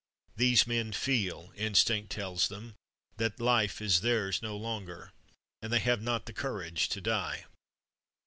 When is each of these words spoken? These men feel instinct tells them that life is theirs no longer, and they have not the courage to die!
These 0.35 0.65
men 0.65 0.93
feel 0.93 1.51
instinct 1.55 2.09
tells 2.09 2.47
them 2.47 2.73
that 3.17 3.39
life 3.39 3.79
is 3.83 4.01
theirs 4.01 4.41
no 4.41 4.57
longer, 4.57 5.11
and 5.61 5.71
they 5.71 5.77
have 5.77 6.01
not 6.01 6.25
the 6.25 6.33
courage 6.33 6.89
to 6.89 7.01
die! 7.01 7.45